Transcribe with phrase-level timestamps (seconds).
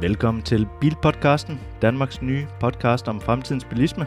[0.00, 4.06] Velkommen til Bilpodcasten, Danmarks nye podcast om fremtidens bilisme.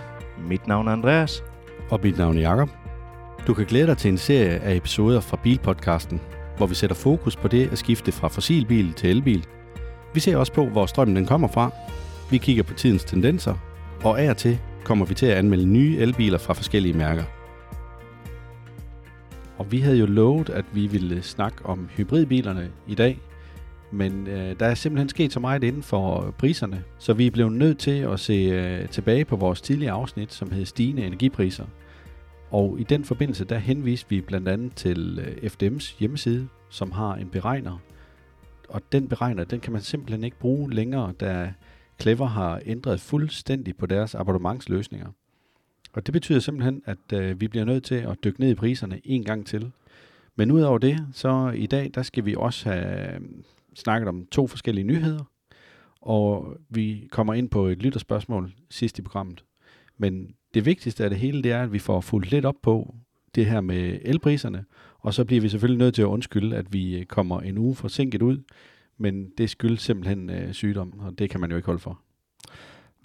[0.50, 1.44] Mit navn er Andreas.
[1.90, 2.70] Og mit navn er Jakob.
[3.48, 6.22] Du kan glæde dig til en serie af episoder fra Bilpodcasten,
[6.58, 9.46] hvor vi sætter fokus på det at skifte fra fossilbil til elbil.
[10.14, 11.72] Vi ser også på, hvor strømmen den kommer fra.
[12.32, 13.56] Vi kigger på tidens tendenser,
[14.04, 17.24] og af og til kommer vi til at anmelde nye elbiler fra forskellige mærker.
[19.58, 23.20] Og vi havde jo lovet, at vi ville snakke om hybridbilerne i dag,
[23.94, 27.52] men øh, der er simpelthen sket så meget inden for priserne, så vi er blevet
[27.52, 31.66] nødt til at se øh, tilbage på vores tidligere afsnit, som hed Stigende Energipriser.
[32.52, 37.16] Og i den forbindelse, der henviste vi blandt andet til øh, FDM's hjemmeside, som har
[37.16, 37.78] en beregner.
[38.70, 41.54] Og den beregner, den kan man simpelthen ikke bruge længere, da
[42.02, 45.08] Clever har ændret fuldstændig på deres abonnementsløsninger.
[45.94, 49.02] Og det betyder simpelthen, at øh, vi bliver nødt til at dykke ned i priserne
[49.04, 49.72] en gang til.
[50.36, 53.20] Men udover det, så i dag, der skal vi også have
[53.76, 55.24] snakket om to forskellige nyheder,
[56.02, 59.44] og vi kommer ind på et lytterspørgsmål sidst i programmet.
[59.98, 62.96] Men det vigtigste af det hele, det er, at vi får fuldt lidt op på
[63.36, 64.66] det her med elpriserne,
[65.00, 67.76] og så bliver vi selvfølgelig nødt til at undskylde, at vi øh, kommer en uge
[67.76, 68.38] forsinket ud,
[68.98, 72.02] men det skyldes simpelthen øh, sygdom, og det kan man jo ikke holde for.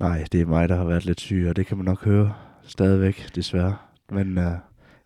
[0.00, 2.34] Nej, det er mig, der har været lidt syg, og det kan man nok høre
[2.62, 3.77] stadigvæk, desværre.
[4.11, 4.53] Men øh,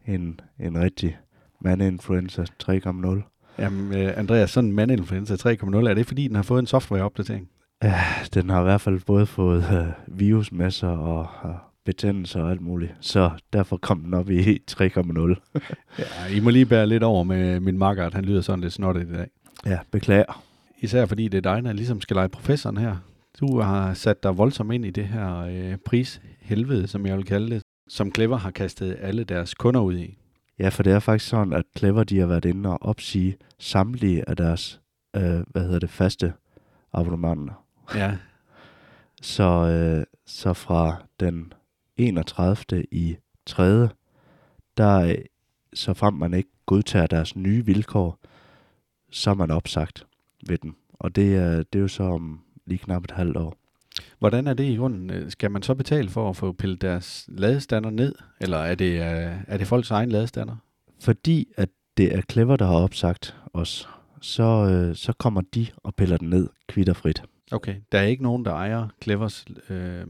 [0.06, 1.18] en, en rigtig
[1.60, 3.31] mandinfluenza 3.0.
[3.58, 7.48] Jamen, øh, Andreas, sådan en mandinfluenza 3.0, er det fordi, den har fået en softwareopdatering?
[7.82, 8.00] Ja,
[8.34, 11.50] den har i hvert fald både fået uh, virusmasser og uh,
[11.84, 12.94] betændelser og alt muligt.
[13.00, 14.78] Så derfor kom den op i 3.0.
[15.98, 18.72] ja, I må lige bære lidt over med min makker, at han lyder sådan lidt
[18.72, 19.26] snottet i dag.
[19.66, 20.42] Ja, beklager.
[20.78, 22.96] Især fordi det er dig, der ligesom skal lege professoren her.
[23.40, 27.50] Du har sat dig voldsomt ind i det her øh, prishelvede, som jeg vil kalde
[27.50, 30.18] det, som Clever har kastet alle deres kunder ud i.
[30.58, 34.28] Ja, for det er faktisk sådan, at Clever de har været inde og opsige samtlige
[34.28, 34.80] af deres,
[35.16, 36.32] øh, hvad hedder det, faste
[36.92, 37.64] abonnementer.
[37.94, 38.16] Ja.
[39.22, 41.52] så, øh, så fra den
[41.96, 42.84] 31.
[42.90, 43.88] i 3.
[44.76, 45.16] der
[45.74, 48.18] så frem man ikke godtager deres nye vilkår,
[49.10, 50.06] så er man opsagt
[50.46, 50.76] ved den.
[50.92, 53.56] Og det er, det er jo så om lige knap et halvt år.
[54.18, 55.30] Hvordan er det i grunden?
[55.30, 59.32] Skal man så betale for at få pillet deres ladestander ned, eller er det, øh,
[59.48, 60.56] er det folks egen ladestander?
[61.00, 63.88] Fordi at det er Clever, der har opsagt os,
[64.20, 67.22] så, øh, så kommer de og piller den ned kvitterfrit.
[67.52, 70.04] Okay, der er ikke nogen, der ejer Clevers øh,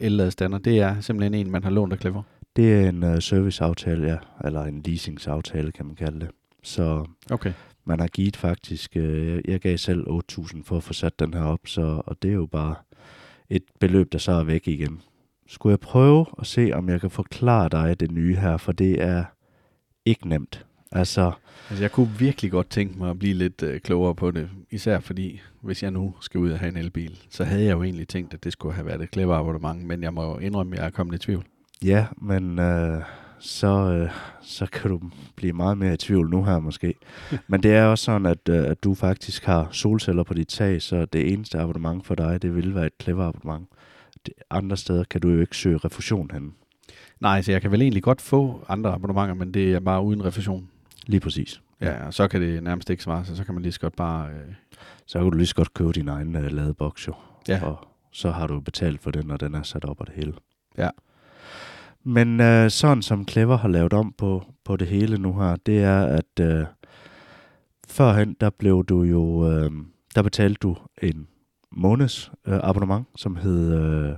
[0.00, 0.58] el-ladestander.
[0.58, 2.22] Det er simpelthen en, man har lånt af Clever?
[2.56, 4.16] Det er en uh, serviceaftale, ja.
[4.44, 6.30] Eller en leasingsaftale, kan man kalde det.
[6.62, 7.52] Så okay.
[7.84, 11.42] man har givet faktisk, øh, jeg gav selv 8.000 for at få sat den her
[11.42, 12.74] op, så, og det er jo bare
[13.50, 15.02] et beløb, der så er væk igen.
[15.48, 19.02] Skulle jeg prøve at se, om jeg kan forklare dig det nye her, for det
[19.02, 19.24] er
[20.04, 20.66] ikke nemt.
[20.92, 21.32] Altså,
[21.70, 25.00] altså jeg kunne virkelig godt tænke mig at blive lidt øh, klogere på det, især
[25.00, 28.08] fordi, hvis jeg nu skal ud og have en elbil, så havde jeg jo egentlig
[28.08, 30.86] tænkt, at det skulle have været et clever abonnement, men jeg må indrømme, at jeg
[30.86, 31.44] er kommet i tvivl.
[31.84, 33.02] Ja, men øh,
[33.38, 34.10] så, øh,
[34.42, 35.00] så kan du
[35.36, 36.94] blive meget mere i tvivl nu her måske.
[37.48, 40.82] Men det er også sådan, at, øh, at du faktisk har solceller på dit tag,
[40.82, 43.68] så det eneste abonnement for dig, det vil være et clever abonnement.
[44.26, 46.54] Det, andre steder kan du jo ikke søge refusion hen.
[47.20, 50.24] Nej, så jeg kan vel egentlig godt få andre abonnementer, men det er bare uden
[50.24, 50.68] refusion.
[51.06, 51.62] Lige præcis.
[51.80, 53.96] Ja, og så kan det nærmest ikke svare sig, så kan man lige så godt
[53.96, 54.28] bare...
[54.28, 54.54] Øh...
[55.06, 57.14] Så kan du lige så godt købe din egen øh, ladeboks jo.
[57.48, 57.64] Ja.
[57.64, 60.34] Og så har du betalt for den, når den er sat op og det hele.
[60.78, 60.88] Ja.
[62.08, 65.82] Men øh, sådan som Clever har lavet om på, på det hele nu her, det
[65.82, 66.64] er, at øh,
[67.88, 69.70] førhen, der blev du jo, øh,
[70.14, 71.28] der betalte du en
[71.72, 74.12] måneds øh, abonnement, som hed, øh,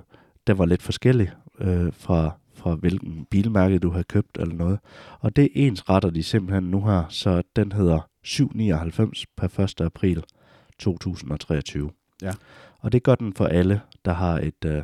[0.47, 4.79] den var lidt forskellig øh, fra, fra hvilken bilmærke du har købt eller noget.
[5.21, 9.81] Og det ens retter de simpelthen nu her, så den hedder 7,99 per 1.
[9.81, 10.25] april
[10.79, 11.91] 2023.
[12.23, 12.33] Ja.
[12.79, 14.83] Og det gør den for alle, der har et øh,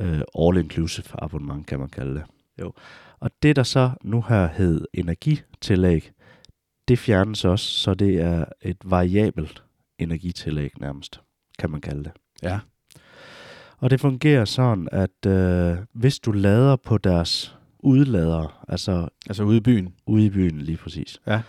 [0.00, 2.24] øh, all-inclusive abonnement, kan man kalde det.
[2.60, 2.72] Jo.
[3.20, 6.12] Og det, der så nu her hed energitillæg,
[6.88, 9.62] det fjernes også, så det er et variabelt
[9.98, 11.20] energitillæg nærmest,
[11.58, 12.12] kan man kalde det.
[12.42, 12.58] Ja.
[13.78, 19.08] Og det fungerer sådan, at øh, hvis du lader på deres udlader, altså...
[19.26, 19.94] Altså ude i byen?
[20.06, 21.20] Ude i byen, lige præcis.
[21.26, 21.42] Ja.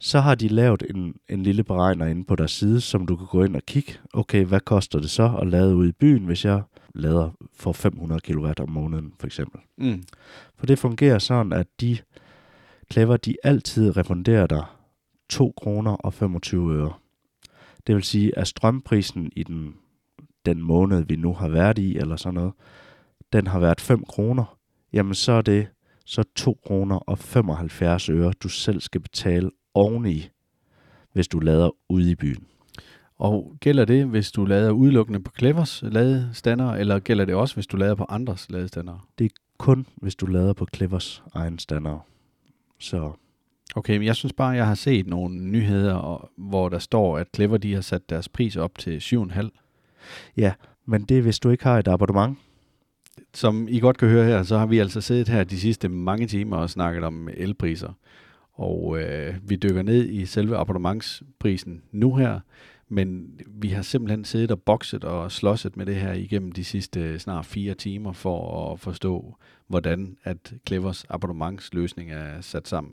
[0.00, 3.26] Så har de lavet en, en lille beregner inde på deres side, som du kan
[3.26, 3.92] gå ind og kigge.
[4.12, 6.62] Okay, hvad koster det så at lade ude i byen, hvis jeg
[6.96, 9.60] lader for 500 kW om måneden, for eksempel.
[9.78, 10.02] Mm.
[10.56, 11.98] For det fungerer sådan, at de
[12.92, 14.64] Clever, de altid refunderer dig
[15.28, 16.92] 2 kroner og 25 øre.
[17.86, 19.74] Det vil sige, at strømprisen i den,
[20.46, 22.52] den måned, vi nu har været i, eller sådan noget,
[23.32, 24.58] den har været 5 kroner,
[24.92, 25.68] jamen så er det
[26.04, 30.28] så 2 kroner og 75 øre, du selv skal betale oveni,
[31.12, 32.46] hvis du lader ude i byen.
[33.18, 37.66] Og gælder det, hvis du lader udelukkende på Clevers ladestander, eller gælder det også, hvis
[37.66, 39.06] du lader på andres ladestander?
[39.58, 42.06] Kun hvis du lader på Clevers egen standard.
[42.78, 43.12] Så
[43.76, 47.56] Okay, men jeg synes bare, jeg har set nogle nyheder, hvor der står, at Clever
[47.56, 49.48] de har sat deres pris op til 7,5.
[50.86, 52.38] Men det er, hvis du ikke har et abonnement.
[53.34, 56.26] Som I godt kan høre her, så har vi altså siddet her de sidste mange
[56.26, 57.92] timer og snakket om elpriser.
[58.52, 62.40] Og øh, vi dykker ned i selve abonnementsprisen nu her,
[62.88, 67.00] men vi har simpelthen siddet og bokset og slåsset med det her igennem de sidste
[67.00, 69.36] øh, snart fire timer for at forstå,
[69.66, 72.92] hvordan at Clevers abonnementsløsning er sat sammen.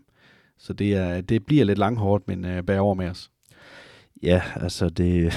[0.58, 3.30] Så det, er, det bliver lidt langhårdt, men øh, bær over med os.
[4.24, 5.34] Ja, altså det,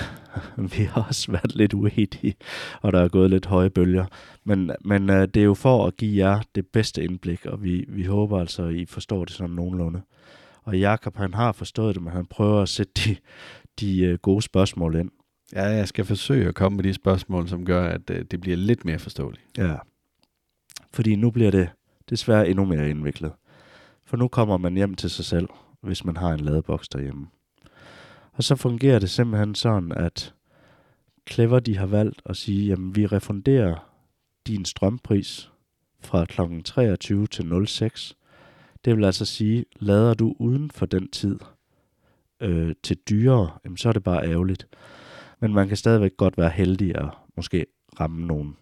[0.77, 2.35] vi har også været lidt uenige,
[2.83, 4.07] og der er gået lidt høje bølger.
[4.45, 7.85] Men, men øh, det er jo for at give jer det bedste indblik, og vi,
[7.89, 10.03] vi håber altså, at I forstår det sådan nogenlunde.
[10.63, 13.17] Og Jakob, han har forstået det, men han prøver at sætte de,
[13.81, 15.11] de øh, gode spørgsmål ind.
[15.53, 18.57] Ja, jeg skal forsøge at komme med de spørgsmål, som gør, at øh, det bliver
[18.57, 19.45] lidt mere forståeligt.
[19.59, 19.77] Ja.
[20.93, 21.69] Fordi nu bliver det
[22.11, 23.33] desværre endnu mere indviklet.
[24.05, 25.49] For nu kommer man hjem til sig selv,
[25.81, 27.27] hvis man har en ladeboks derhjemme.
[28.33, 30.35] Og så fungerer det simpelthen sådan, at
[31.31, 33.93] Clever de har valgt at sige, jamen vi refunderer
[34.47, 35.51] din strømpris
[36.01, 36.41] fra kl.
[36.65, 38.17] 23 til 06.
[38.85, 41.39] Det vil altså sige, lader du uden for den tid
[42.41, 44.69] øh, til dyrere, jamen så er det bare ærgerligt.
[45.41, 47.67] Men man kan stadigvæk godt være heldig at måske
[48.01, 48.53] ramme nogle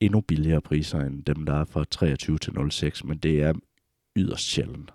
[0.00, 3.52] endnu billigere priser end dem, der er fra 23 til 06, men det er
[4.16, 4.90] yderst sjældent.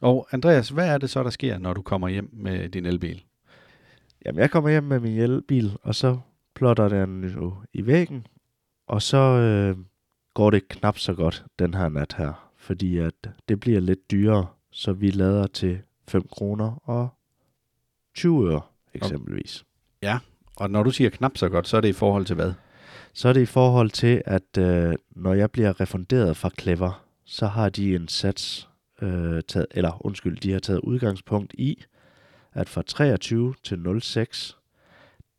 [0.00, 3.24] Og Andreas, hvad er det så, der sker, når du kommer hjem med din elbil?
[4.24, 6.18] Jamen, jeg kommer hjem med min elbil, og så
[6.54, 8.26] plotter den jo i væggen,
[8.86, 9.76] og så øh,
[10.34, 13.14] går det knap så godt den her nat her, fordi at
[13.48, 17.08] det bliver lidt dyrere, så vi lader til 5 kroner og
[18.14, 18.60] 20 øre
[18.94, 19.64] eksempelvis.
[20.56, 22.52] Og når du siger knap så godt, så er det i forhold til hvad?
[23.12, 27.46] Så er det i forhold til, at øh, når jeg bliver refunderet fra Clever, så
[27.46, 28.68] har de en sats,
[29.02, 31.84] øh, taget, eller undskyld, de har taget udgangspunkt i,
[32.52, 34.56] at fra 23 til 06,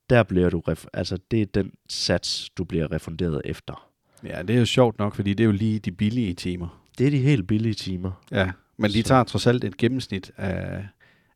[0.10, 3.88] der bliver du, ref- altså det er den sats, du bliver refunderet efter.
[4.24, 6.82] Ja, det er jo sjovt nok, fordi det er jo lige de billige timer.
[6.98, 8.12] Det er de helt billige timer.
[8.32, 10.88] Ja, men de Så- tager trods alt et gennemsnit af,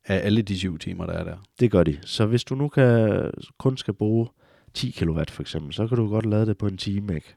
[0.05, 1.37] af alle de syv timer, der er der.
[1.59, 1.97] Det gør de.
[2.01, 4.27] Så hvis du nu kan, kun skal bruge
[4.73, 7.35] 10 kW for eksempel, så kan du godt lade det på en time, ikke?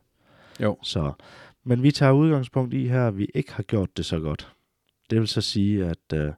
[0.61, 0.79] Jo.
[0.83, 1.13] Så,
[1.65, 4.53] men vi tager udgangspunkt i her, at vi ikke har gjort det så godt.
[5.11, 6.33] Det vil så sige, at øh,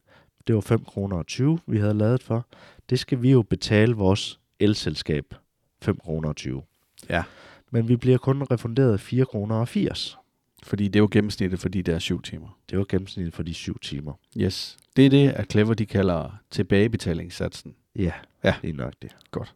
[0.46, 2.46] det var 5 kroner og 20, vi havde lavet for.
[2.90, 5.34] Det skal vi jo betale vores elselskab
[5.82, 6.62] 5 kroner og 20.
[7.08, 7.22] Ja.
[7.70, 10.18] Men vi bliver kun refunderet 4 kroner og 80.
[10.64, 12.58] Fordi det er jo gennemsnittet for de der syv timer.
[12.70, 14.12] Det var gennemsnittet for de 7 timer.
[14.38, 14.76] Yes.
[14.96, 17.74] Det er det, at Clever de kalder tilbagebetalingssatsen.
[17.96, 18.12] Ja,
[18.44, 18.54] Ja.
[18.62, 19.16] det er nok det.
[19.30, 19.54] Godt.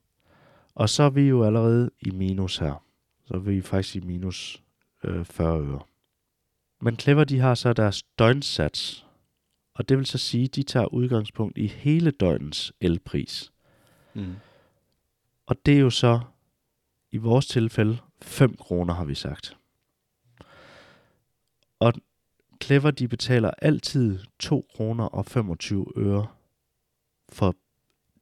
[0.74, 2.84] Og så er vi jo allerede i minus her.
[3.26, 4.62] Så er vi faktisk i minus
[5.04, 5.80] øh, 40 øre.
[6.80, 9.06] Men Clever, de har så deres døgnsats.
[9.74, 13.52] Og det vil så sige, at de tager udgangspunkt i hele døgnens elpris.
[14.14, 14.34] Mm.
[15.46, 16.20] Og det er jo så,
[17.10, 19.56] i vores tilfælde, 5 kroner har vi sagt.
[21.80, 21.92] Og
[22.62, 26.26] Clever, de betaler altid 2 kroner og 25 øre
[27.28, 27.54] for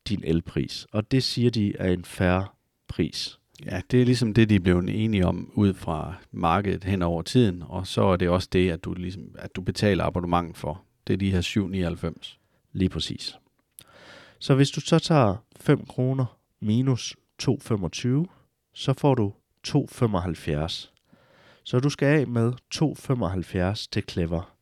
[0.08, 0.86] din elpris.
[0.92, 2.46] Og det siger de er en færre
[2.88, 3.38] pris.
[3.64, 7.22] Ja, det er ligesom det, de er blevet enige om ud fra markedet hen over
[7.22, 10.82] tiden, og så er det også det, at du, ligesom, at du betaler abonnement for.
[11.06, 11.42] Det er de her
[12.16, 12.38] 7,99.
[12.72, 13.38] Lige præcis.
[14.38, 18.26] Så hvis du så tager 5 kroner minus 2,25,
[18.74, 19.32] så får du
[19.68, 20.95] 2,75.
[21.66, 24.56] Så du skal af med 2,75 til Clever.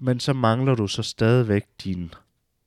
[0.00, 2.14] Men så mangler du så stadigvæk din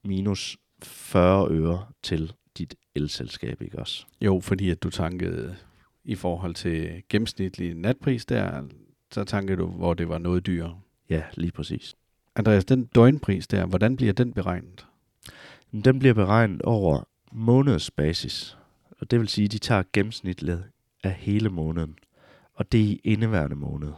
[0.04, 4.06] minus 40 øre til dit elselskab, ikke også?
[4.22, 5.56] Jo, fordi at du tankede
[6.04, 8.64] i forhold til gennemsnitlig natpris der,
[9.12, 10.80] så tankede du, hvor det var noget dyrere.
[11.10, 11.96] Ja, lige præcis.
[12.36, 14.88] Andreas, den døgnpris der, hvordan bliver den beregnet?
[15.72, 18.58] Den bliver beregnet over månedsbasis.
[19.00, 20.64] Og det vil sige, at de tager gennemsnitlet
[21.04, 21.96] af hele måneden.
[22.54, 23.92] Og det er i indeværende måned.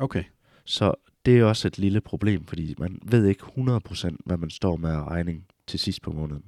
[0.00, 0.24] Okay.
[0.64, 0.94] Så
[1.26, 4.90] det er også et lille problem, fordi man ved ikke 100% hvad man står med
[4.90, 6.44] af regning til sidst på måneden.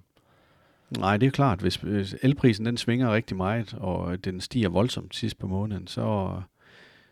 [0.99, 1.61] Nej, det er klart.
[1.61, 1.85] Hvis,
[2.23, 6.41] elprisen den svinger rigtig meget, og den stiger voldsomt sidst på måneden, så,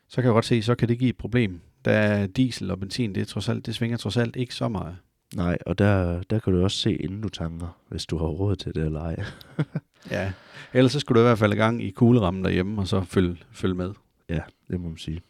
[0.08, 1.60] så kan jeg godt se, så kan det give et problem.
[1.84, 4.96] Er diesel og benzin, det, trods alt, det svinger trods alt ikke så meget.
[5.34, 8.56] Nej, og der, der kan du også se, inden du tanker, hvis du har råd
[8.56, 9.24] til det eller ej.
[10.10, 10.32] Ja.
[10.72, 13.36] Ellers så skulle du i hvert fald i gang i kuglerammen derhjemme, og så følge,
[13.52, 13.94] følge med.
[14.28, 15.20] Ja, det må man sige.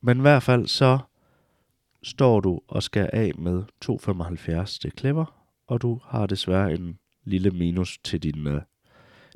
[0.00, 0.98] Men i hvert fald så
[2.02, 7.50] står du og skal af med 2,75 til Clever, og du har desværre en lille
[7.50, 8.60] minus til din, øh,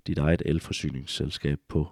[0.07, 1.89] dit eget elforsyningsselskab på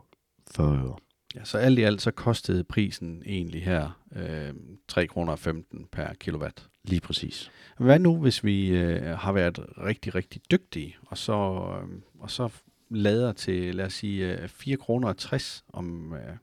[0.50, 0.97] 40 øre.
[1.35, 4.55] Ja, så alt i alt så kostede prisen egentlig her øh,
[4.88, 6.69] 3 kroner 15 per kilowatt.
[6.85, 7.50] Lige præcis.
[7.79, 11.88] Hvad nu, hvis vi øh, har været rigtig, rigtig dygtige, og så, øh,
[12.21, 12.49] og så
[12.91, 16.37] lader til, lad os sige, øh, 4 kroner 60 om, øh,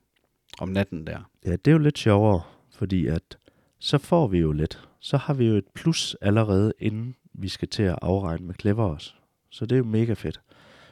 [0.59, 1.29] om natten der?
[1.45, 3.37] Ja, det er jo lidt sjovere, fordi at
[3.79, 4.87] så får vi jo lidt.
[4.99, 8.83] Så har vi jo et plus allerede, inden vi skal til at afregne med Clever
[8.83, 9.13] også.
[9.49, 10.41] Så det er jo mega fedt.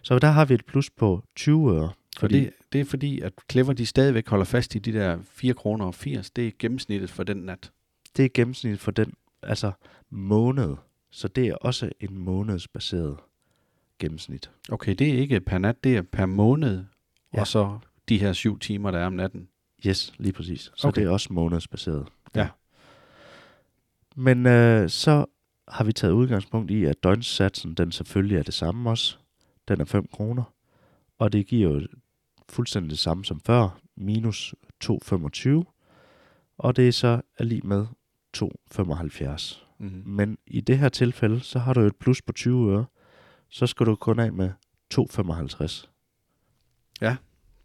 [0.02, 1.92] Så der har vi et plus på 20 øre.
[2.20, 5.54] Fordi det, det er fordi, at Clever de stadigvæk holder fast i de der 4
[5.54, 6.32] kroner og 80.
[6.32, 7.72] Det er gennemsnittet for den nat.
[8.18, 9.72] det er gennemsnit for den altså
[10.10, 10.76] måned.
[11.12, 13.18] Så det er også en månedsbaseret
[14.00, 14.52] gennemsnit.
[14.72, 16.84] Okay, det er ikke per nat, det er per måned, ja.
[17.34, 17.40] Ja.
[17.42, 19.48] og så de her syv timer, der er om natten.
[19.88, 20.72] Yes, lige præcis.
[20.76, 21.02] Så Okay.
[21.02, 22.08] det er også månedsbaseret.
[22.36, 22.48] Ja.
[24.16, 25.26] Men øh, så
[25.68, 29.18] har vi taget udgangspunkt i, at døgnssatsen, den selvfølgelig er det samme også.
[29.68, 30.44] Den er 5 kroner.
[31.20, 31.88] Og det giver jo
[32.52, 35.64] fuldstændig det samme som før, minus 2,25.
[36.58, 37.88] Og det er så er lige med
[38.38, 39.64] 2,75.
[39.78, 40.04] Mm-hmm.
[40.06, 42.86] Men i det her tilfælde, så har du et plus på 20 øre.
[43.50, 44.52] Så skal du kun af med
[44.94, 45.86] 2,55.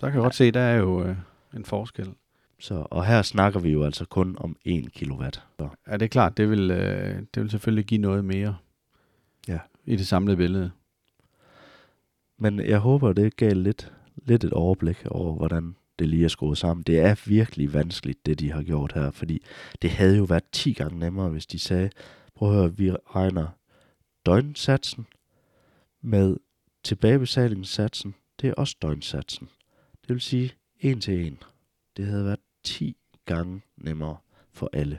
[0.01, 1.17] Der kan jeg godt se, der er jo øh,
[1.55, 2.15] en forskel.
[2.61, 5.43] Så, og her snakker vi jo altså kun om 1 kilowatt.
[5.61, 8.57] Så, Ja, det er klart, det vil, øh, det vil selvfølgelig give noget mere
[9.49, 9.59] Ja.
[9.85, 10.71] i det samlede billede.
[12.39, 13.93] men jeg håber, det gav lidt,
[14.25, 16.85] lidt et overblik over, hvordan det lige er skruet sammen.
[16.85, 19.43] Det er virkelig vanskeligt, det de har gjort her, fordi
[19.83, 21.91] det havde jo været 10 gange nemmere, hvis de sagde,
[22.35, 23.49] prøv at høre, vi regner
[24.27, 25.07] døgnsatsen
[26.03, 26.37] med
[26.85, 29.49] tilbagebetalingssatsen, det er også døgnsatsen.
[30.09, 31.39] Det vil sige en til en.
[31.97, 34.17] Det havde været 10 gange nemmere
[34.53, 34.99] for alle.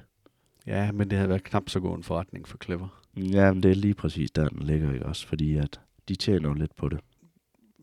[0.67, 3.01] Ja, men det havde været knap så god en forretning for Clever.
[3.17, 6.49] Ja, men det er lige præcis der, den ligger ikke også, fordi at de tjener
[6.49, 6.99] jo lidt på det.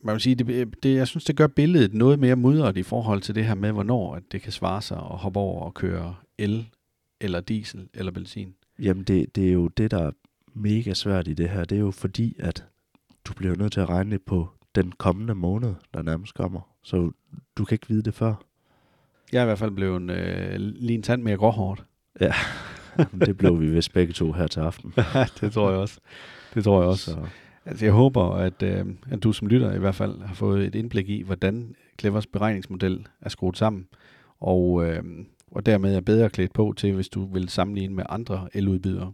[0.02, 3.20] Man vil sige, det, det, jeg synes, det gør billedet noget mere mudret i forhold
[3.20, 6.14] til det her med, hvornår at det kan svare sig at hoppe over og køre
[6.38, 6.68] el,
[7.20, 8.54] eller diesel, eller benzin.
[8.78, 10.10] Jamen, det, det er jo det, der er
[10.54, 11.64] mega svært i det her.
[11.64, 12.64] Det er jo fordi, at
[13.24, 16.60] du bliver nødt til at regne på den kommende måned, der nærmest kommer.
[16.82, 17.10] Så
[17.56, 18.34] du kan ikke vide det før.
[19.32, 21.84] Jeg er i hvert fald blevet øh, lige en tand mere gråhårdt.
[23.12, 24.94] Men det blev vi vist begge to her til aften.
[25.40, 26.00] det tror jeg også.
[26.54, 27.04] Det tror jeg også.
[27.04, 27.26] Så,
[27.66, 30.74] Altså, jeg håber, at, øh, at du som lytter i hvert fald har fået et
[30.74, 33.88] indblik i, hvordan Clevers beregningsmodel er skruet sammen,
[34.40, 35.02] og, øh,
[35.50, 39.12] og dermed er bedre klædt på til, hvis du vil sammenligne med andre eludbydere.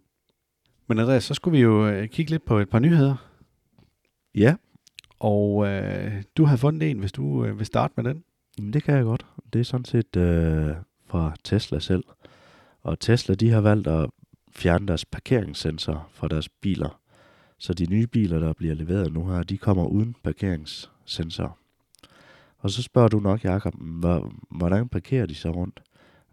[0.87, 3.28] Men Andreas, så skulle vi jo øh, kigge lidt på et par nyheder,
[4.35, 4.55] ja,
[5.19, 8.25] og øh, du har fundet en, hvis du øh, vil starte med den.
[8.59, 9.26] Jamen, det kan jeg godt.
[9.52, 10.75] Det er sådan set øh,
[11.07, 12.05] fra Tesla selv.
[12.83, 14.11] Og Tesla, de har valgt at
[14.52, 17.00] fjerne deres parkeringssensor fra deres biler.
[17.59, 21.59] Så de nye biler, der bliver leveret nu her, de kommer uden parkeringssensor.
[22.59, 25.83] Og så spørger du nok, Jacob, hvor- hvordan parkerer de så rundt?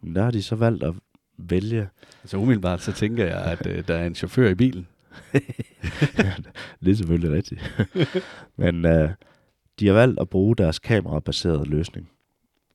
[0.02, 0.94] Men der har de så valgt at
[1.38, 1.88] vælge,
[2.22, 4.86] Altså umiddelbart så tænker jeg, at øh, der er en chauffør i bilen.
[6.84, 7.86] det er selvfølgelig rigtigt,
[8.56, 9.10] men øh,
[9.80, 12.10] de har valgt at bruge deres kamerabaserede løsning.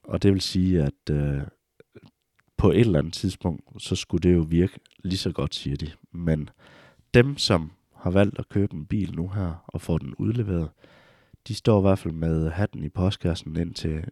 [0.04, 1.42] Og det vil sige, at øh,
[2.58, 5.92] på et eller andet tidspunkt, så skulle det jo virke lige så godt, siger de.
[6.12, 6.50] Men
[7.14, 10.70] dem, som har valgt at købe en bil nu her og få den udleveret,
[11.48, 14.06] de står i hvert fald med hatten i postkassen indtil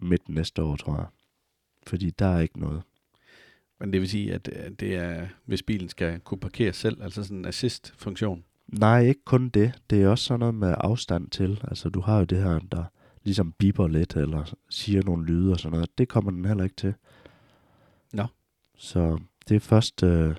[0.00, 1.06] midt næste år, tror jeg.
[1.86, 2.82] Fordi der er ikke noget.
[3.80, 4.46] Men det vil sige, at
[4.80, 8.44] det er, hvis bilen skal kunne parkere selv, altså sådan en assist-funktion.
[8.66, 9.82] Nej, ikke kun det.
[9.90, 11.60] Det er også sådan noget med afstand til.
[11.68, 12.84] Altså, du har jo det her, der
[13.22, 15.98] ligesom biber lidt, eller siger nogle lyde og sådan noget.
[15.98, 16.94] Det kommer den heller ikke til.
[18.12, 18.26] Nå.
[18.76, 19.18] Så
[19.48, 20.36] det er først øh,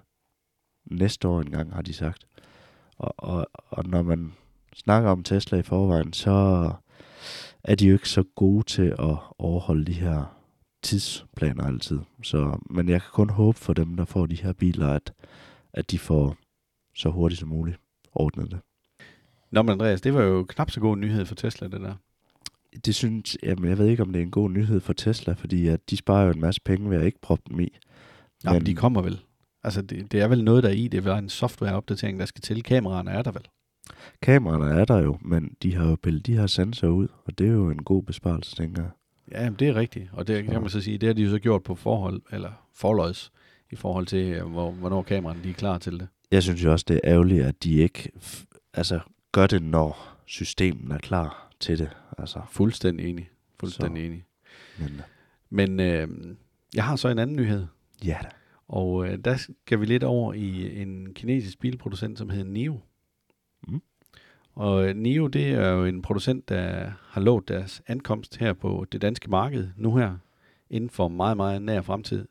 [0.85, 2.27] næste år engang, har de sagt.
[3.03, 4.33] Og, og, og når man
[4.75, 6.69] snakker om Tesla i forvejen, så
[7.63, 10.37] er de jo ikke så gode til at overholde de her
[10.81, 11.99] tidsplaner altid.
[12.23, 15.13] Så, men jeg kan kun håbe for dem, der får de her biler, at,
[15.73, 16.35] at de får
[16.95, 17.79] så hurtigt som muligt
[18.15, 18.59] ordnet det.
[19.51, 21.95] Nå, men Andreas, det var jo knap så god nyhed for Tesla, det der.
[22.85, 25.67] Det synes, jamen jeg ved ikke, om det er en god nyhed for Tesla, fordi
[25.67, 27.77] at de sparer jo en masse penge ved at ikke proppe dem i.
[28.43, 29.19] Ja, men de kommer vel.
[29.63, 30.87] Altså, det, det er vel noget, der er i.
[30.87, 32.63] Det er en softwareopdatering, der skal til.
[32.63, 33.47] Kameraerne er der vel.
[34.21, 37.47] Kameraerne er der jo, men de har jo pillet de her sensorer ud, og det
[37.47, 38.91] er jo en god besparelse, tænker jeg.
[39.31, 40.09] Ja, jamen, det er rigtigt.
[40.13, 42.51] Og det kan man så sige, det har de jo så gjort på forhold, eller
[42.73, 43.31] forløjs,
[43.71, 46.07] i forhold til, øh, hvor, hvornår kameraerne de er klar til det.
[46.31, 48.11] Jeg synes jo også, det er ærgerligt, at de ikke
[48.73, 48.99] altså,
[49.31, 51.89] gør det, når systemet er klar til det.
[52.17, 53.29] Altså, Fuldstændig enig.
[53.59, 54.05] Fuldstændig så.
[54.05, 54.23] enig.
[54.77, 55.01] men,
[55.49, 56.07] Men øh,
[56.75, 57.65] jeg har så en anden nyhed.
[58.05, 58.27] ja da.
[58.67, 62.79] Og øh, der skal vi lidt over i en kinesisk bilproducent, som hedder NIO.
[63.67, 63.81] Mm.
[64.55, 68.85] Og øh, Nio, det er jo en producent, der har lovet deres ankomst her på
[68.91, 70.17] det danske marked nu her,
[70.69, 72.27] inden for meget, meget nær fremtid.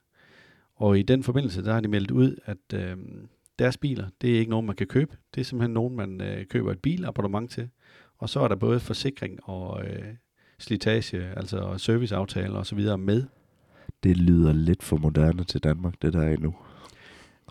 [0.74, 2.96] Og i den forbindelse, der har de meldt ud, at øh,
[3.58, 5.16] deres biler, det er ikke nogen, man kan købe.
[5.34, 7.68] Det er simpelthen nogen, man øh, køber et bilabonnement til.
[8.18, 10.14] Og så er der både forsikring og øh,
[10.58, 13.26] slitage, altså serviceaftaler og så videre med.
[14.02, 16.54] Det lyder lidt for moderne til Danmark, det der er endnu.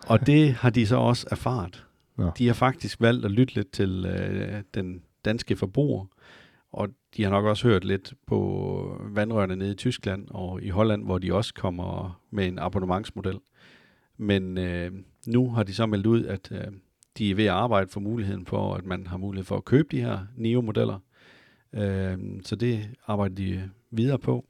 [0.08, 1.86] Og det har de så også erfaret.
[2.18, 2.32] Nå.
[2.38, 6.06] De har faktisk valgt at lytte lidt til øh, den danske forbruger,
[6.72, 11.04] og de har nok også hørt lidt på vandrørene nede i Tyskland og i Holland,
[11.04, 13.40] hvor de også kommer med en abonnementsmodel.
[14.18, 14.92] Men øh,
[15.28, 16.68] nu har de så meldt ud, at øh,
[17.18, 19.88] de er ved at arbejde for muligheden for, at man har mulighed for at købe
[19.92, 21.00] de her NIO-modeller.
[21.74, 24.46] Øh, så det arbejder de videre på.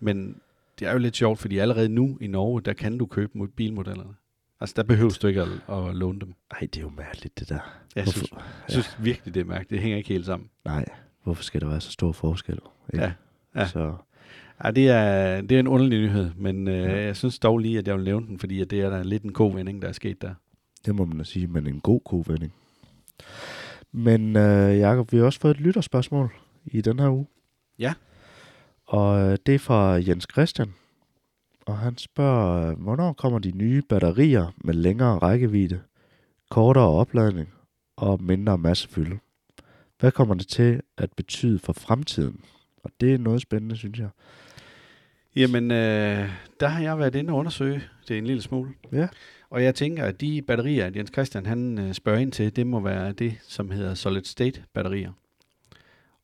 [0.00, 0.40] Men
[0.80, 3.48] det er jo lidt sjovt, fordi allerede nu i Norge, der kan du købe mod-
[3.48, 4.14] bilmodellerne.
[4.60, 6.34] Altså, der behøver du ikke at, at låne dem.
[6.50, 7.58] Ej, det er jo mærkeligt, det der.
[7.96, 8.30] Jeg Hvorfor- synes,
[8.68, 9.70] jeg synes virkelig, det er mærkeligt.
[9.70, 10.48] Det hænger ikke helt sammen.
[10.64, 10.84] Nej,
[11.22, 12.58] hvorfor skal der være så stor forskel?
[12.92, 13.04] Ikke?
[13.04, 13.12] Ja,
[13.56, 13.66] ja.
[13.66, 13.94] Så,
[14.64, 17.02] Ja, det er, det er en underlig nyhed, men øh, Ja.
[17.04, 19.22] jeg synes dog lige, at jeg vil nævne den, fordi at det er da lidt
[19.22, 20.34] en god vending, der er sket der.
[20.86, 22.52] det må man da sige, men en god kovending.
[23.92, 26.30] Men øh, Jacob, vi har også fået et lytterspørgsmål
[26.66, 27.26] i den her uge.
[27.78, 27.94] Ja.
[28.90, 30.74] Og øh, det er fra Jens Christian.
[31.66, 35.80] Og han spørger, øh, hvornår kommer de nye batterier med længere rækkevidde,
[36.50, 37.48] kortere opladning
[37.96, 39.18] og mindre massefylde?
[39.98, 42.40] Hvad kommer det til at betyde for fremtiden?
[42.84, 44.08] Og det er noget spændende, synes jeg.
[45.36, 46.28] Jamen, øh,
[46.60, 48.70] der har jeg været inde og undersøge det en lille smule.
[48.92, 49.08] Ja.
[49.50, 52.66] Og jeg tænker, at de batterier, at Jens Christian han øh, spørger ind til, det
[52.66, 55.12] må være det, som hedder solid state batterier.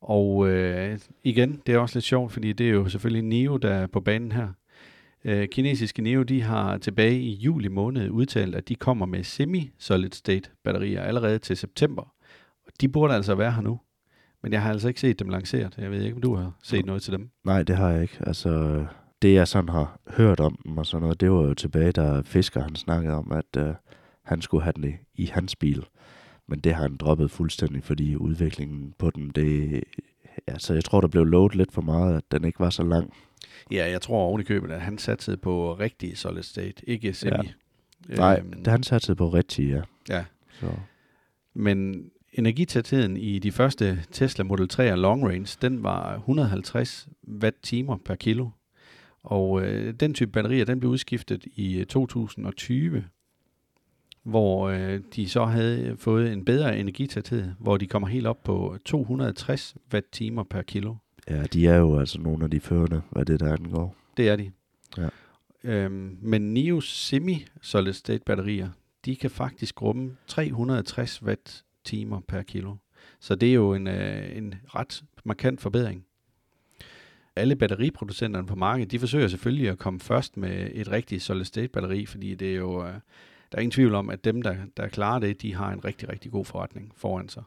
[0.06, 3.70] Og øh, igen, det er også lidt sjovt, fordi det er jo selvfølgelig NIO, der
[3.70, 4.48] er på banen her.
[5.24, 10.10] Øh, kinesiske NIO, de har tilbage i juli måned udtalt, at de kommer med semi-solid
[10.12, 12.02] state batterier allerede til september.
[12.66, 13.80] Og de burde altså være her nu.
[14.42, 15.74] Men jeg har altså ikke set dem lanceret.
[15.78, 17.30] Jeg ved ikke, om du har set noget til dem.
[17.44, 18.16] Nej, det har jeg ikke.
[18.20, 18.84] Altså,
[19.22, 22.20] det jeg sådan har hørt om dem og sådan noget, det var jo tilbage, da
[22.24, 23.74] Fisker han snakkede om, at øh,
[24.24, 25.84] han skulle have den i, i hans bil.
[26.48, 29.84] Men det har han droppet fuldstændig, fordi udviklingen på den, det...
[30.46, 33.12] Altså, jeg tror, der blev lovet lidt for meget, at den ikke var så lang.
[33.70, 37.30] Ja, jeg tror oven i købet, at han satte på rigtig solid state, ikke semi.
[38.08, 38.14] Ja.
[38.14, 39.82] Nej, Øhm, det han satte på rigtigt, ja.
[40.08, 40.24] Ja,
[40.60, 40.66] Så,
[41.54, 47.08] men energitætheden i de første Tesla Model 3 og Long Range, den var 150
[47.42, 48.48] watt-timer per kilo.
[49.22, 53.04] Og øh, den type batterier, den blev udskiftet i øh, 2020,
[54.26, 58.76] hvor øh, de så havde fået en bedre energitæthed, hvor de kommer helt op på
[58.84, 60.94] 260 watt-timer per kilo.
[61.30, 63.96] ja, de er jo altså nogle af de førende, hvad det der angår.
[64.16, 64.50] Det er de.
[64.98, 65.08] Ja.
[65.64, 68.68] Øhm, men NIO semi-solid state batterier,
[69.04, 72.74] de kan faktisk rumme 360 watt timer per kilo.
[73.20, 76.04] Så det er jo en, øh, en ret markant forbedring.
[77.36, 81.68] Alle batteriproducenterne på markedet, de forsøger selvfølgelig at komme først med et rigtigt solid state
[81.68, 82.94] batteri, fordi det er jo, øh,
[83.52, 86.08] der er ingen tvivl om, at dem, der, der klarer det, de har en rigtig,
[86.08, 87.42] rigtig god forretning foran sig.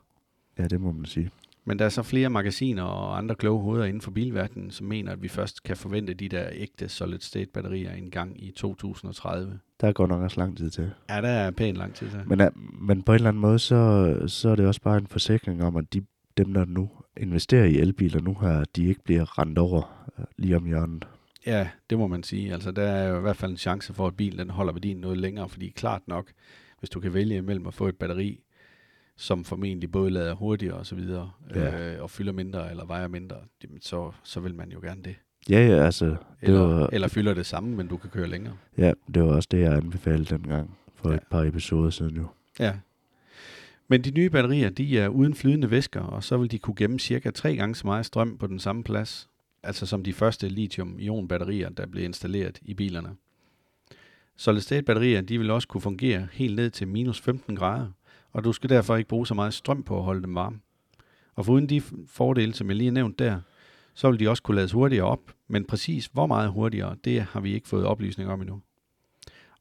[0.59, 1.31] Ja, det må man sige.
[1.65, 5.11] Men der er så flere magasiner og andre kloge hoveder inden for bilverdenen, som mener,
[5.11, 9.59] at vi først kan forvente de der ægte solid state batterier en gang i 2030.
[9.81, 10.91] Der går nok også lang tid til.
[11.09, 12.19] Ja, der er pænt lang tid til.
[12.25, 15.07] Men, ja, men på en eller anden måde, så, så er det også bare en
[15.07, 16.01] forsikring om, at de,
[16.37, 20.57] dem, der nu investerer i elbiler nu her, de ikke bliver rendt over øh, lige
[20.57, 21.07] om hjørnet.
[21.49, 22.53] Ja, det må man sige.
[22.53, 24.97] Altså, der er jo i hvert fald en chance for, at bilen den holder værdien
[24.97, 26.31] noget længere, fordi klart nok,
[26.79, 28.39] hvis du kan vælge imellem at få et batteri,
[29.17, 31.93] som formentlig både lader hurtigere og så videre, Ja.
[31.95, 33.35] øh, og fylder mindre eller vejer mindre,
[33.81, 35.15] så, så vil man jo gerne det.
[35.49, 38.53] Ja, ja, altså, det Eller, var, eller fylder det samme, men du kan køre længere.
[38.77, 41.15] ja, det var også det, jeg anbefalede dengang for ja.
[41.15, 42.27] et par episoder siden jo.
[42.59, 42.73] Ja.
[43.87, 46.99] Men de nye batterier, de er uden flydende væsker, og så vil de kunne gemme
[46.99, 49.29] cirka tre gange så meget strøm på den samme plads,
[49.63, 53.15] altså som de første lithium-ion-batterier, der blev installeret i bilerne.
[54.35, 57.87] Solid state batterier, de vil også kunne fungere helt ned til minus 15 grader,
[58.31, 60.59] og du skal derfor ikke bruge så meget strøm på at holde dem varme.
[61.35, 63.41] Og foruden de fordele, som jeg lige har nævnt der,
[63.93, 67.39] så vil de også kunne lades hurtigere op, men præcis hvor meget hurtigere, det har
[67.39, 68.61] vi ikke fået oplysning om endnu.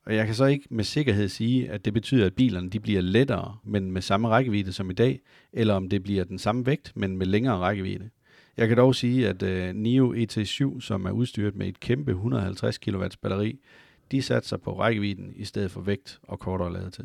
[0.07, 3.01] Og jeg kan så ikke med sikkerhed sige, at det betyder, at bilerne de bliver
[3.01, 5.21] lettere, men med samme rækkevidde som i dag,
[5.53, 8.11] eller om det bliver den samme vægt, men med længere rækkevidde.
[8.59, 12.79] Jeg kan dog sige, at uh, NIO ET7, som er udstyret med et kæmpe 150
[12.79, 13.59] kW batteri,
[14.13, 17.05] de satser på rækkevidden i stedet for vægt og kortere ladetid.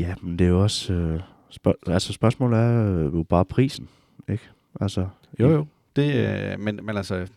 [0.00, 0.92] Ja, men det er jo også...
[0.92, 3.88] Øh, spørg- altså, spørgsmålet er øh, jo bare prisen,
[4.28, 4.44] ikke?
[4.80, 5.08] Altså,
[5.40, 5.66] Jo, jo.
[5.96, 6.14] Det,
[6.52, 7.28] øh, men, men altså,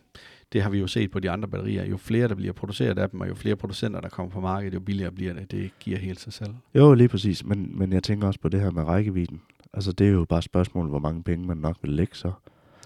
[0.52, 1.84] det har vi jo set på de andre batterier.
[1.84, 4.74] Jo flere, der bliver produceret af dem, og jo flere producenter, der kommer på markedet,
[4.74, 5.50] jo billigere bliver det.
[5.50, 6.54] Det giver helt sig selv.
[6.74, 7.44] Jo, lige præcis.
[7.44, 9.40] Men, men jeg tænker også på det her med rækkevidden.
[9.74, 12.32] Altså, det er jo bare et spørgsmål, hvor mange penge man nok vil lægge så.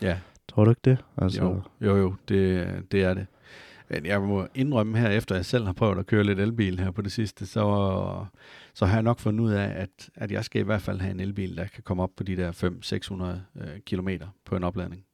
[0.03, 0.19] Ja,
[0.49, 0.99] Tror du ikke det?
[1.17, 3.27] Altså, jo, jo, jo det, det er det.
[3.89, 6.91] Men jeg må indrømme her, efter jeg selv har prøvet at køre lidt elbil her
[6.91, 8.25] på det sidste, så,
[8.75, 11.11] så har jeg nok fundet ud af, at, at jeg skal i hvert fald have
[11.11, 12.53] en elbil, der kan komme op på de der
[13.61, 15.05] 500-600 øh, kilometer på en opladning.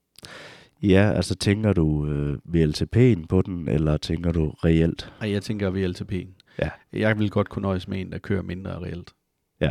[0.83, 5.13] Ja, altså tænker du øh, VLTP'en på den, eller tænker du reelt?
[5.21, 6.55] Og jeg tænker VLTP'en.
[6.59, 6.71] Ja.
[6.93, 9.13] Jeg vil godt kunne nøjes med en, der kører mindre reelt.
[9.61, 9.71] Ja.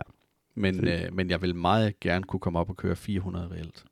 [0.57, 3.85] Men, øh, men jeg vil meget gerne kunne komme op og køre 400 reelt.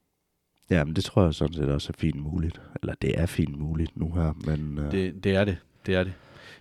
[0.70, 2.62] Ja, men det tror jeg sådan set også er fint muligt.
[2.82, 5.58] Eller det er fint muligt nu her, men øh, Det, det er det.
[5.86, 6.14] Det er det.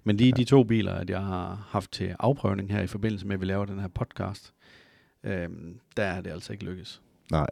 [0.05, 3.35] Men lige de to biler, at jeg har haft til afprøvning her i forbindelse med,
[3.35, 4.55] at vi laver den her podcast,
[5.25, 7.03] øhm, der er det altså ikke lykkes.
[7.31, 7.47] nej,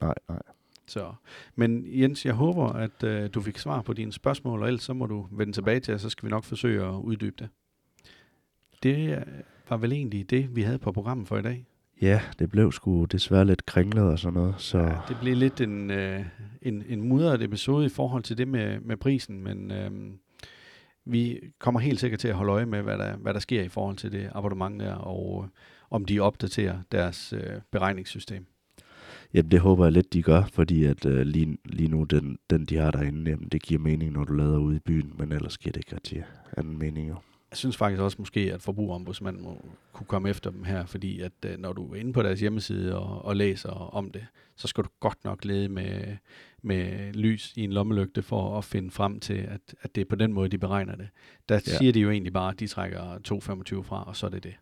[0.00, 0.42] nej, nej.
[0.86, 1.12] Så,
[1.54, 4.92] men Jens, jeg håber, at øh, du fik svar på dine spørgsmål, og ellers så
[4.92, 7.48] må du vende tilbage til, og så skal vi nok forsøge at uddybe det.
[8.82, 9.22] Det øh,
[9.68, 11.66] var vel egentlig det, vi havde på programmet for i dag.
[12.02, 15.60] Ja, det blev sgu desværre lidt kringlet og sådan noget, så Ja, det blev lidt
[15.60, 16.24] en, øh,
[16.62, 19.90] en, en mudret episode i forhold til det med, med prisen, men øh,
[21.04, 23.68] vi kommer helt sikkert til at holde øje med, hvad der, hvad der sker i
[23.68, 25.50] forhold til det abonnement der, og øh,
[25.90, 28.46] om de opdaterer deres øh, beregningssystem.
[29.34, 32.64] jamen, det håber jeg lidt, de gør, fordi at øh, lige, lige nu, den, den
[32.64, 35.58] de har derinde, jamen, det giver mening, når du lader ude i byen, men ellers
[35.58, 36.24] giver det ikke rigtig
[36.56, 37.16] anden mening jo.
[37.50, 41.32] Jeg synes faktisk også måske, at forbrugerombudsmanden må kunne komme efter dem her, fordi at
[41.46, 44.84] øh, når du er inde på deres hjemmeside og, og læser om det, så skal
[44.84, 46.16] du godt nok lede med,
[46.62, 50.16] med lys i en lommelygte for at finde frem til, at, at det er på
[50.16, 51.08] den måde, de beregner det.
[51.48, 51.60] Der ja.
[51.60, 53.14] siger de jo egentlig bare, at de trækker
[53.76, 54.54] 2,25 fra, og så er det det.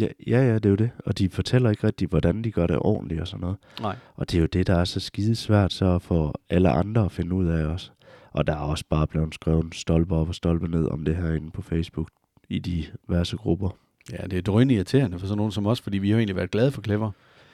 [0.00, 0.90] Ja, ja, ja, det er jo det.
[0.98, 3.56] Og de fortæller ikke rigtig, hvordan de gør det ordentligt og sådan noget.
[3.80, 3.96] Nej.
[4.14, 7.12] Og det er jo det, der er så skide svært så for alle andre at
[7.12, 7.90] finde ud af også.
[8.30, 11.34] Og der er også bare blevet skrevet stolpe op og stolpe ned om det her
[11.34, 12.08] inde på Facebook
[12.48, 13.70] i de diverse grupper.
[14.12, 16.50] Ja, det er drønende irriterende for sådan nogen som os, fordi vi har egentlig været
[16.50, 17.10] glade for Clever.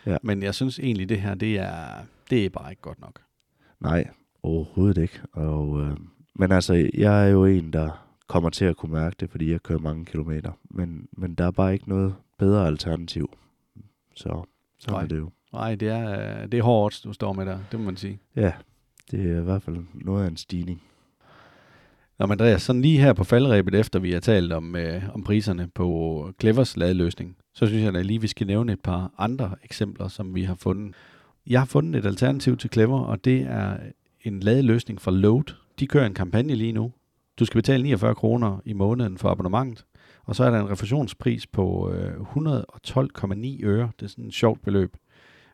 [0.06, 0.16] Ja.
[0.22, 1.76] Men jeg synes egentlig, det her, det er,
[2.30, 3.20] det er bare ikke godt nok.
[3.80, 4.08] Nej,
[4.42, 5.20] overhovedet ikke.
[5.32, 5.96] Og, øh,
[6.34, 9.62] men altså, jeg er jo en, der kommer til at kunne mærke det, fordi jeg
[9.62, 10.52] kører mange kilometer.
[10.70, 13.30] Men, men der er bare ikke noget bedre alternativ.
[14.14, 14.44] Så
[14.78, 15.02] sådan Nej.
[15.02, 15.30] er det jo.
[15.52, 18.18] Nej, det er, øh, det er hårdt, du står med der, det må man sige.
[18.36, 18.52] Ja,
[19.10, 20.82] det er i hvert fald noget af en stigning.
[22.18, 25.24] Nå, men Andreas, sådan lige her på faldrebet, efter vi har talt om, øh, om
[25.24, 29.54] priserne på Clevers ladeløsning, så synes jeg da lige, vi skal nævne et par andre
[29.64, 30.94] eksempler, som vi har fundet.
[31.46, 33.76] Jeg har fundet et alternativ til Clever, og det er
[34.20, 35.54] en ladeløsning fra Load.
[35.78, 36.92] De kører en kampagne lige nu.
[37.38, 39.84] Du skal betale 49 kroner i måneden for abonnementet,
[40.24, 43.90] og så er der en refusionspris på øh, 112,9 øre.
[44.00, 44.96] Det er sådan et sjovt beløb.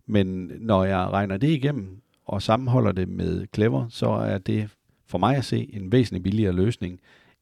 [0.07, 4.69] Men når jeg regner det igennem og sammenholder det med Clever, så er det
[5.11, 7.01] for mig at se en væsentlig billigere løsning,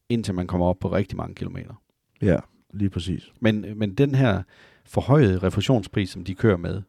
[0.08, 1.82] indtil man kommer op på rigtig mange kilometer.
[2.22, 2.36] Ja,
[2.74, 3.32] lige præcis.
[3.40, 4.42] Men, men den her
[4.84, 6.82] forhøjede refusionspris, som de kører med,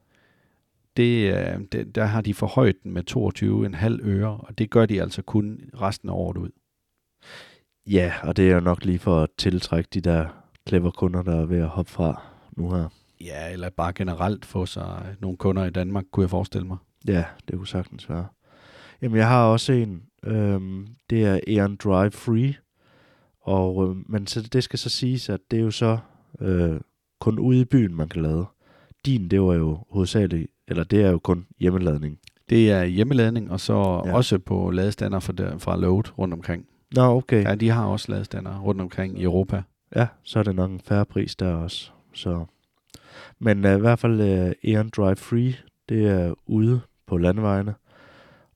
[0.97, 3.03] det, øh, det, der har de forhøjet den med
[4.03, 6.49] 22,5 øre, og det gør de altså kun resten af året ud.
[7.87, 10.27] Ja, og det er jo nok lige for at tiltrække de der
[10.67, 12.89] clever kunder, der er ved at hoppe fra nu her.
[13.21, 16.77] Ja, eller bare generelt få sig nogle kunder i Danmark, kunne jeg forestille mig.
[17.07, 18.27] Ja, det kunne sagtens være.
[19.01, 20.03] Jamen, jeg har også en.
[20.23, 22.53] Øhm, det er Aeon Drive Free.
[23.41, 25.97] Og, øh, men så, det skal så siges, at det er jo så
[26.41, 26.79] øh,
[27.19, 28.45] kun ude i byen, man kan lade.
[29.05, 32.19] Din, det var jo hovedsageligt, eller det er jo kun hjemmeladning.
[32.49, 33.73] Det er hjemmeladning, og så
[34.05, 34.13] Ja.
[34.15, 36.65] også på ladestander fra, der, fra Load rundt omkring.
[36.95, 37.43] Nå, okay.
[37.43, 39.62] Ja, de har også ladestander rundt omkring i Europa.
[39.95, 41.91] Ja, så er det nok en færre pris der også.
[42.13, 42.45] Så.
[43.39, 45.53] Men uh, i hvert fald uh, Aeon Drive Free,
[45.89, 47.73] det er ude på landevejene.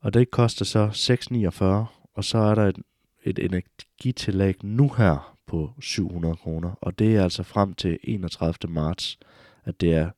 [0.04, 1.66] Og det koster så 6,49,
[2.14, 2.78] og så er der et,
[3.24, 6.72] et energitillæg nu her på 700 kroner.
[6.82, 8.74] Og det er altså frem til 31.
[8.74, 9.20] marts,
[9.66, 10.10] at det er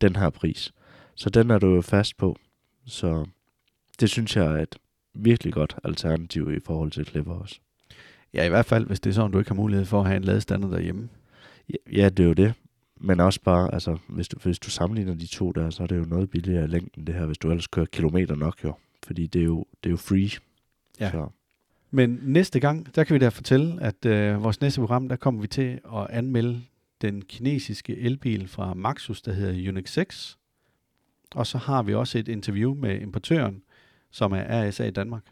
[0.00, 0.72] den her pris.
[1.14, 2.36] Så den er du jo fast på.
[2.86, 3.26] Så
[4.00, 4.76] det synes jeg er et
[5.14, 7.58] virkelig godt alternativ i forhold til Clipper også.
[8.34, 10.16] Ja, i hvert fald, hvis det er sådan, du ikke har mulighed for at have
[10.16, 11.08] en ladestander derhjemme.
[11.68, 12.54] Ja, ja, det er jo det.
[13.00, 15.98] Men også bare, altså, hvis du, hvis du sammenligner de to der, så er det
[15.98, 18.74] jo noget billigere i længden, det her, hvis du ellers kører kilometer nok, jo.
[19.08, 20.30] Fordi det er jo, det er jo free.
[21.00, 21.10] Ja.
[21.10, 21.28] Så,
[21.90, 25.40] Men næste gang, der kan vi da fortælle, at øh, vores næste program, der kommer
[25.40, 26.62] vi til at anmelde
[27.02, 30.38] den kinesiske elbil fra Maxus, der hedder Unix 6.
[31.34, 33.62] Og så har vi også et interview med importøren,
[34.10, 35.22] som er RSA i Danmark.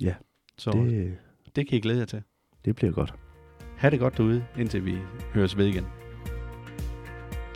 [0.00, 0.14] ja,
[0.58, 2.22] Så det, det, det kan I glæde jer til.
[2.64, 3.14] det bliver godt.
[3.76, 4.98] Ha' det godt derude, indtil vi
[5.34, 5.86] høres ved igen.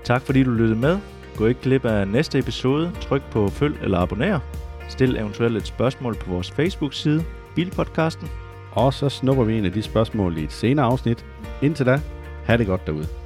[0.05, 0.98] Tak fordi du lyttede med.
[1.37, 2.92] Gå ikke glip af næste episode.
[3.00, 4.63] Tryk på følg eller abonner.
[4.88, 8.29] Stil eventuelt et spørgsmål på vores Facebook-side, Bilpodcasten.
[8.73, 11.25] Og så snupper vi en af de spørgsmål i et senere afsnit.
[11.62, 12.01] Indtil da,
[12.44, 13.24] have det godt derude.